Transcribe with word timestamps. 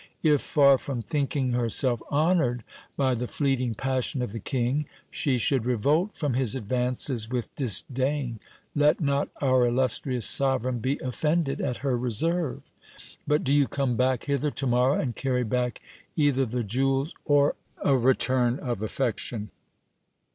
If, 0.23 0.41
far 0.41 0.79
from 0.79 1.03
thinking 1.03 1.51
herself 1.51 2.01
honoured 2.11 2.63
by 2.97 3.13
the 3.13 3.27
fleeting 3.27 3.75
passion 3.75 4.23
of 4.23 4.31
the 4.31 4.39
king, 4.39 4.87
she 5.11 5.37
should 5.37 5.63
revolt 5.63 6.15
from 6.17 6.33
his 6.33 6.55
advances 6.55 7.29
with 7.29 7.53
disdain, 7.53 8.39
let 8.73 8.99
not 8.99 9.29
our 9.43 9.63
illustrious 9.63 10.25
sovereign 10.25 10.79
be 10.79 10.97
offended 11.05 11.61
at 11.61 11.77
her 11.85 11.95
reserve. 11.95 12.63
But 13.27 13.43
do 13.43 13.53
you 13.53 13.67
come 13.67 13.95
back 13.95 14.23
hither 14.23 14.49
to 14.49 14.65
morrow, 14.65 14.99
and 14.99 15.15
carry 15.15 15.43
back 15.43 15.81
either 16.15 16.47
the 16.47 16.63
jewels, 16.63 17.13
or 17.23 17.55
a 17.83 17.95
return 17.95 18.57
of 18.57 18.81
affection. 18.81 19.51